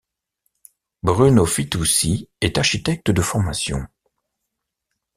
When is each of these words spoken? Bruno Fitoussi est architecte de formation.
Bruno 1.03 1.45
Fitoussi 1.45 2.27
est 2.41 2.57
architecte 2.57 3.11
de 3.11 3.21
formation. 3.21 3.85